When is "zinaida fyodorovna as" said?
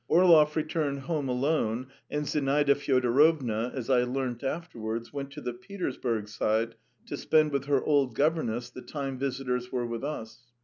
2.27-3.87